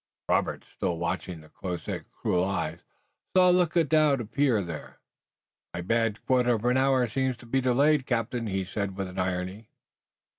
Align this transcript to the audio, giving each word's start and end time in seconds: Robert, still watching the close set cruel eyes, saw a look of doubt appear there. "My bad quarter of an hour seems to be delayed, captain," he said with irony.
Robert, 0.27 0.65
still 0.75 0.97
watching 0.97 1.41
the 1.41 1.49
close 1.49 1.83
set 1.83 2.09
cruel 2.09 2.43
eyes, 2.43 2.79
saw 3.37 3.51
a 3.51 3.51
look 3.51 3.75
of 3.75 3.89
doubt 3.89 4.19
appear 4.19 4.63
there. 4.63 4.97
"My 5.75 5.81
bad 5.81 6.25
quarter 6.25 6.55
of 6.55 6.65
an 6.65 6.75
hour 6.75 7.07
seems 7.07 7.37
to 7.37 7.45
be 7.45 7.61
delayed, 7.61 8.07
captain," 8.07 8.47
he 8.47 8.65
said 8.65 8.97
with 8.97 9.15
irony. 9.19 9.69